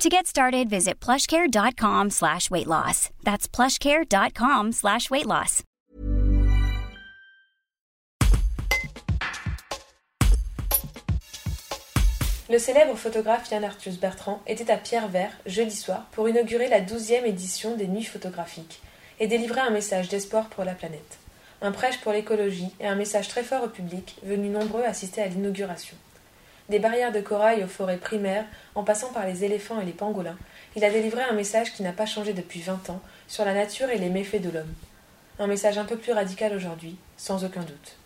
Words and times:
To 0.00 0.08
get 0.08 0.26
started, 0.26 0.70
visit 0.70 0.98
plushcare.com 0.98 2.08
slash 2.08 2.50
weight 2.50 2.66
loss. 2.66 3.10
That's 3.22 3.46
plushcare.com 3.46 4.72
slash 4.72 5.10
weight 5.10 5.26
loss. 5.26 5.62
Le 12.48 12.58
célèbre 12.58 12.96
photographe 12.96 13.50
Yann 13.50 13.62
Arthus 13.62 13.98
Bertrand 14.00 14.40
était 14.46 14.72
à 14.72 14.78
Pierre-Vert 14.78 15.36
jeudi 15.44 15.76
soir 15.76 16.06
pour 16.12 16.30
inaugurer 16.30 16.68
la 16.68 16.80
douzième 16.80 17.26
édition 17.26 17.76
des 17.76 17.86
Nuits 17.86 18.04
photographiques 18.04 18.80
et 19.18 19.26
délivrer 19.26 19.60
un 19.60 19.70
message 19.70 20.08
d'espoir 20.08 20.48
pour 20.48 20.64
la 20.64 20.72
planète. 20.72 21.18
Un 21.60 21.72
prêche 21.72 22.00
pour 22.00 22.12
l'écologie 22.12 22.70
et 22.80 22.86
un 22.86 22.94
message 22.94 23.28
très 23.28 23.42
fort 23.42 23.64
au 23.64 23.68
public, 23.68 24.16
venu 24.22 24.48
nombreux 24.48 24.82
assister 24.82 25.20
à 25.20 25.26
l'inauguration. 25.26 25.96
Des 26.70 26.78
barrières 26.78 27.10
de 27.10 27.20
corail 27.20 27.64
aux 27.64 27.66
forêts 27.66 27.96
primaires, 27.96 28.44
en 28.76 28.84
passant 28.84 29.12
par 29.12 29.26
les 29.26 29.42
éléphants 29.42 29.80
et 29.80 29.84
les 29.84 29.90
pangolins, 29.90 30.36
il 30.76 30.84
a 30.84 30.90
délivré 30.90 31.20
un 31.28 31.34
message 31.34 31.74
qui 31.74 31.82
n'a 31.82 31.90
pas 31.90 32.06
changé 32.06 32.32
depuis 32.32 32.60
vingt 32.60 32.88
ans 32.90 33.00
sur 33.26 33.44
la 33.44 33.54
nature 33.54 33.90
et 33.90 33.98
les 33.98 34.08
méfaits 34.08 34.40
de 34.40 34.50
l'homme. 34.50 34.72
Un 35.40 35.48
message 35.48 35.78
un 35.78 35.84
peu 35.84 35.96
plus 35.96 36.12
radical 36.12 36.54
aujourd'hui, 36.54 36.94
sans 37.16 37.44
aucun 37.44 37.62
doute. 37.62 37.96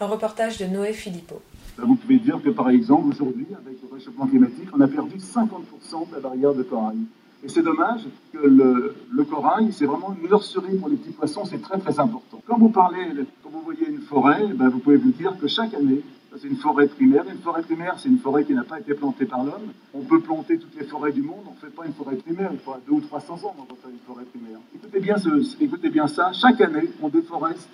Un 0.00 0.06
reportage 0.06 0.56
de 0.56 0.64
Noé 0.64 0.94
Philippot. 0.94 1.42
Vous 1.76 1.94
pouvez 1.94 2.18
dire 2.18 2.40
que 2.42 2.48
par 2.48 2.70
exemple 2.70 3.08
aujourd'hui, 3.08 3.48
avec 3.52 3.76
le 3.82 3.94
réchauffement 3.94 4.26
climatique, 4.26 4.68
on 4.72 4.80
a 4.80 4.88
perdu 4.88 5.16
50% 5.18 6.08
de 6.08 6.14
la 6.14 6.20
barrière 6.20 6.54
de 6.54 6.62
corail. 6.62 6.96
Et 7.44 7.50
c'est 7.50 7.62
dommage 7.62 8.00
que 8.32 8.38
le, 8.38 9.24
corail, 9.24 9.74
c'est 9.74 9.84
vraiment 9.84 10.16
une 10.18 10.26
nurserie 10.26 10.78
pour 10.78 10.88
les 10.88 10.96
petits 10.96 11.12
poissons, 11.12 11.44
c'est 11.44 11.60
très 11.60 11.78
très 11.78 12.00
important. 12.00 12.40
Quand 12.46 12.56
vous 12.56 12.70
parlez, 12.70 13.08
quand 13.42 13.50
vous 13.50 13.60
voyez 13.60 13.86
une 13.86 14.00
forêt, 14.00 14.46
ben, 14.54 14.70
vous 14.70 14.78
pouvez 14.78 14.96
vous 14.96 15.10
dire 15.10 15.36
que 15.38 15.46
chaque 15.46 15.74
année, 15.74 16.00
c'est 16.40 16.48
une 16.48 16.56
forêt 16.56 16.86
primaire. 16.86 17.24
Une 17.28 17.38
forêt 17.38 17.62
primaire, 17.62 17.94
c'est 17.98 18.08
une 18.08 18.18
forêt 18.18 18.44
qui 18.44 18.54
n'a 18.54 18.64
pas 18.64 18.80
été 18.80 18.94
plantée 18.94 19.26
par 19.26 19.44
l'homme. 19.44 19.72
On 19.94 20.02
peut 20.02 20.20
planter 20.20 20.58
toutes 20.58 20.74
les 20.78 20.86
forêts 20.86 21.12
du 21.12 21.22
monde, 21.22 21.44
on 21.46 21.52
ne 21.52 21.56
fait 21.56 21.74
pas 21.74 21.86
une 21.86 21.92
forêt 21.94 22.16
primaire, 22.16 22.50
il 22.52 22.58
faudra 22.58 22.80
deux 22.86 22.94
ou 22.94 23.00
300 23.00 23.34
ans 23.44 23.54
pour 23.68 23.78
faire 23.78 23.90
une 23.90 23.98
forêt 24.06 24.24
primaire. 24.24 24.58
Écoutez 24.74 25.90
bien, 25.90 26.06
ça, 26.06 26.32
chaque 26.32 26.60
année, 26.60 26.90
on 27.02 27.08
déforeste 27.08 27.68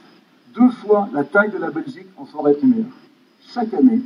deux 0.55 0.71
fois 0.71 1.09
la 1.13 1.25
taille 1.25 1.51
de 1.51 1.59
la 1.59 1.71
Belgique 1.71 2.07
en 2.17 2.25
forêt 2.25 2.55
primaire. 2.55 2.87
Chaque 3.49 3.73
année, 3.75 4.03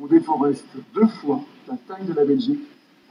on 0.00 0.06
déforeste 0.06 0.66
deux 0.94 1.06
fois 1.06 1.40
la 1.68 1.76
taille 1.76 2.06
de 2.06 2.14
la 2.14 2.24
Belgique 2.24 2.60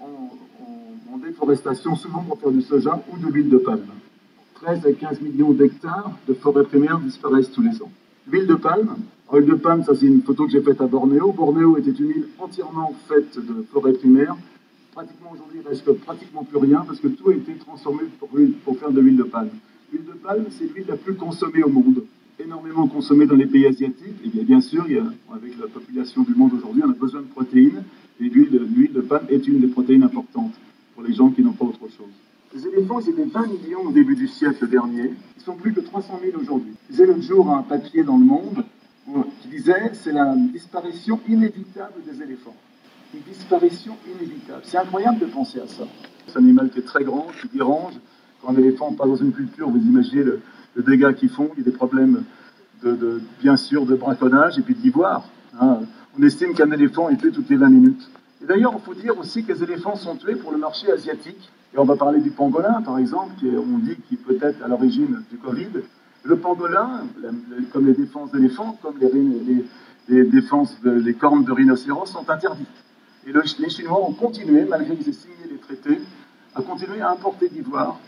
en, 0.02 1.14
en 1.14 1.18
déforestation, 1.18 1.96
souvent 1.96 2.24
pour 2.24 2.40
faire 2.40 2.52
du 2.52 2.62
soja 2.62 3.02
ou 3.12 3.18
de 3.18 3.32
l'huile 3.32 3.50
de 3.50 3.58
palme. 3.58 3.88
13 4.56 4.86
à 4.86 4.92
15 4.92 5.22
millions 5.22 5.52
d'hectares 5.52 6.12
de 6.28 6.34
forêts 6.34 6.64
primaires 6.64 7.00
disparaissent 7.00 7.52
tous 7.52 7.62
les 7.62 7.82
ans. 7.82 7.92
L'huile 8.28 8.48
de 8.48 8.56
palme, 8.56 8.98
L'huile 9.32 9.46
de 9.46 9.54
palme, 9.54 9.84
ça 9.84 9.94
c'est 9.94 10.08
une 10.08 10.24
photo 10.24 10.46
que 10.46 10.52
j'ai 10.52 10.62
faite 10.62 10.82
à 10.82 10.88
Bornéo. 10.88 11.32
Bornéo 11.32 11.78
était 11.78 11.92
une 11.92 12.10
île 12.10 12.28
entièrement 12.40 12.94
faite 13.08 13.38
de 13.38 13.62
forêts 13.72 13.94
primaires. 13.94 14.36
Pratiquement 14.92 15.32
aujourd'hui, 15.32 15.60
il 15.60 15.64
ne 15.64 15.70
reste 15.70 15.92
pratiquement 16.00 16.44
plus 16.44 16.58
rien 16.58 16.84
parce 16.86 17.00
que 17.00 17.10
tout 17.10 17.30
a 17.30 17.34
été 17.36 17.54
transformé 17.54 18.02
pour, 18.20 18.78
faire 18.80 18.92
de 18.92 19.00
l'huile 19.00 19.18
de 19.18 19.24
palme. 19.24 19.52
L'huile 19.94 20.06
de 20.06 20.14
palme, 20.14 20.46
c'est 20.50 20.66
l'huile 20.74 20.88
la 20.88 20.98
plus 20.98 21.14
consommée 21.14 21.62
au 21.62 21.70
monde, 21.70 22.06
énormément 22.40 22.88
consommée 22.88 23.28
dans 23.28 23.36
les 23.36 23.46
pays 23.46 23.68
asiatiques. 23.68 24.16
Et 24.26 24.30
bien, 24.30 24.44
bien 24.44 24.62
sûr, 24.62 24.84
avec 25.32 25.60
la 25.60 25.68
population 25.68 26.24
du 26.24 26.34
monde 26.34 26.54
aujourd'hui, 26.56 26.82
on 26.84 26.90
a 26.90 26.94
besoin 26.94 27.22
de 27.22 27.28
protéines. 27.28 27.84
Et 28.20 28.24
l'huile 28.24 28.92
de, 28.92 29.02
palme 29.02 29.28
est 29.30 29.48
une 29.48 29.60
des 29.60 29.68
protéines 29.68 30.04
importantes 30.04 30.56
pour 30.96 31.04
les 31.04 31.14
gens 31.14 31.30
qui 31.30 31.44
n'ont 31.44 31.54
pas 31.54 31.66
autre 31.66 31.88
chose. 31.96 32.10
Les 32.56 32.66
éléphants, 32.66 33.00
ils 33.00 33.10
étaient 33.10 33.26
20 33.26 33.42
millions 33.46 33.86
au 33.86 33.92
début 33.92 34.16
du 34.16 34.28
siècle 34.28 34.68
dernier. 34.68 35.14
Ils 35.38 35.44
sont 35.44 35.56
plus 35.56 35.72
que 35.72 35.82
300 35.82 36.20
000 36.24 36.42
aujourd'hui. 36.42 36.74
J'ai 36.92 37.06
l'autre 37.06 37.22
jour 37.22 37.52
un 37.52 37.62
papier 37.62 38.04
dans 38.04 38.18
le 38.18 38.26
monde 38.26 38.64
c'est 39.94 40.12
la 40.12 40.34
disparition 40.36 41.20
inévitable 41.28 42.02
des 42.06 42.22
éléphants. 42.22 42.56
Une 43.14 43.22
disparition 43.22 43.96
inévitable. 44.08 44.62
C'est 44.64 44.78
incroyable 44.78 45.20
de 45.20 45.26
penser 45.26 45.60
à 45.60 45.68
ça. 45.68 45.84
C'est 46.28 46.38
un 46.38 46.44
animal 46.44 46.70
qui 46.70 46.80
est 46.80 46.84
très 46.84 47.04
grand, 47.04 47.28
qui 47.42 47.48
dérange. 47.48 47.94
Quand 48.42 48.50
un 48.50 48.58
éléphant 48.58 48.94
passe 48.94 49.08
dans 49.08 49.16
une 49.16 49.34
culture, 49.34 49.70
vous 49.70 49.80
imaginez 49.80 50.24
le, 50.24 50.42
dégât 50.78 51.14
qu'ils 51.14 51.30
font. 51.30 51.50
Il 51.56 51.60
y 51.60 51.62
a 51.62 51.66
des 51.66 51.76
problèmes, 51.76 52.24
de, 52.84 53.22
bien 53.42 53.58
sûr, 53.58 53.86
de 53.86 53.96
braconnage 53.96 54.58
et 54.58 54.62
puis 54.62 54.76
d'ivoire. 54.76 55.28
Hein. 55.60 55.80
On 56.18 56.24
estime 56.24 56.54
qu'un 56.54 56.72
éléphant 56.72 57.10
est 57.10 57.18
tué 57.18 57.32
toutes 57.32 57.50
les 57.50 57.58
20 57.58 57.70
minutes. 57.70 58.10
Et 58.42 58.46
d'ailleurs, 58.46 58.74
il 58.76 58.82
faut 58.82 58.94
dire 58.94 59.18
aussi 59.18 59.44
que 59.44 59.52
les 59.52 59.64
éléphants 59.64 59.96
sont 59.96 60.16
tués 60.16 60.36
pour 60.36 60.52
le 60.52 60.58
marché 60.58 60.92
asiatique. 60.92 61.50
Et 61.74 61.78
on 61.78 61.84
va 61.84 61.96
parler 61.96 62.22
du 62.22 62.32
pangolin, 62.32 62.82
par 62.82 62.98
exemple, 62.98 63.34
qui 63.40 63.48
on 63.48 63.80
dit 63.80 63.98
qu'il 64.08 64.18
peut 64.18 64.38
être 64.42 64.64
à 64.64 64.68
l'origine 64.68 65.22
du 65.30 65.38
Covid. 65.38 65.68
Le 66.24 66.38
pangolin, 66.38 67.04
comme 67.72 67.88
les 67.88 67.94
défenses 67.94 68.32
d'éléphants, 68.32 68.78
comme 68.82 68.96
les, 69.00 70.24
défenses 70.24 70.76
des 70.82 71.14
cornes 71.14 71.46
de 71.46 71.52
rhinocéros, 71.52 72.08
sont 72.08 72.30
interdites. 72.30 72.68
Et 73.28 73.32
les 73.32 73.70
Chinois 73.70 74.02
ont 74.02 74.14
continué, 74.14 74.66
malgré 74.66 74.96
qu'ils 74.96 75.10
aient 75.10 75.14
signé 75.14 75.36
les 75.50 75.58
traités, 75.58 76.02
à 76.56 76.62
continuer 76.62 77.02
à 77.02 77.12
importer 77.12 77.50
d'ivoire, 77.50 78.00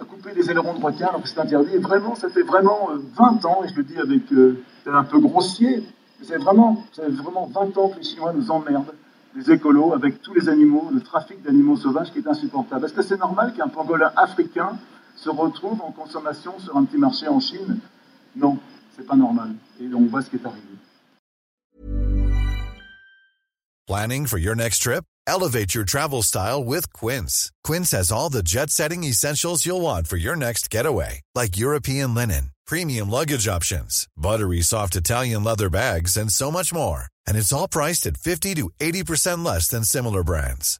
à 0.00 0.04
couper 0.04 0.32
des 0.32 0.50
ailerons 0.50 0.74
de 0.74 0.84
requin 0.84 1.06
alors 1.06 1.22
que 1.22 1.28
c'est 1.28 1.38
interdit. 1.38 1.74
Et 1.74 1.78
vraiment, 1.78 2.14
ça 2.14 2.28
fait 2.28 2.42
vraiment 2.42 2.90
20 3.16 3.44
euh, 3.44 3.48
ans, 3.48 3.62
et 3.64 3.68
je 3.68 3.76
le 3.76 3.84
dis 3.84 3.98
avec 3.98 4.32
euh, 4.32 4.62
un 4.86 5.04
peu 5.04 5.20
grossier, 5.20 5.84
c'est 6.22 6.38
vraiment, 6.38 6.84
vraiment 6.96 7.46
20 7.46 7.78
ans 7.78 7.88
que 7.88 7.98
les 7.98 8.02
Chinois 8.02 8.32
nous 8.34 8.50
emmerdent, 8.50 8.94
les 9.34 9.50
écolos, 9.52 9.92
avec 9.92 10.20
tous 10.22 10.34
les 10.34 10.48
animaux, 10.48 10.88
le 10.92 11.00
trafic 11.00 11.42
d'animaux 11.42 11.76
sauvages 11.76 12.12
qui 12.12 12.18
est 12.18 12.26
insupportable. 12.26 12.84
Est-ce 12.84 12.94
que 12.94 13.02
c'est 13.02 13.18
normal 13.18 13.54
qu'un 13.54 13.68
pangolin 13.68 14.10
africain 14.16 14.72
se 15.22 15.28
retrouve 15.28 15.80
en 15.82 15.92
consommation 15.92 16.58
sur 16.58 16.76
un 16.76 16.84
petit 16.84 16.98
marché 16.98 17.28
en 17.28 17.40
Chine. 17.40 17.78
Non, 18.36 18.58
c'est 18.96 19.06
pas 19.06 19.16
normal. 19.16 19.54
Et 19.80 19.92
on 19.94 20.06
voit 20.06 20.22
ce 20.22 20.30
qui 20.30 20.36
est 20.36 20.46
arrivé. 20.46 20.66
Planning 23.86 24.26
for 24.26 24.38
your 24.38 24.54
next 24.54 24.78
trip? 24.82 25.04
Elevate 25.26 25.74
your 25.74 25.84
travel 25.84 26.22
style 26.22 26.62
with 26.64 26.92
Quince. 26.92 27.50
Quince 27.64 27.90
has 27.90 28.12
all 28.12 28.30
the 28.30 28.42
jet-setting 28.42 29.04
essentials 29.04 29.66
you'll 29.66 29.80
want 29.80 30.06
for 30.06 30.16
your 30.16 30.36
next 30.36 30.70
getaway, 30.70 31.20
like 31.34 31.58
European 31.58 32.14
linen, 32.14 32.50
premium 32.66 33.10
luggage 33.10 33.48
options, 33.48 34.06
buttery 34.16 34.62
soft 34.62 34.96
Italian 34.96 35.44
leather 35.44 35.68
bags, 35.68 36.16
and 36.16 36.30
so 36.30 36.50
much 36.50 36.72
more. 36.72 37.04
And 37.26 37.36
it's 37.36 37.52
all 37.52 37.68
priced 37.68 38.06
at 38.06 38.16
50 38.16 38.54
to 38.56 38.70
80% 38.80 39.44
less 39.44 39.68
than 39.68 39.84
similar 39.84 40.24
brands. 40.24 40.79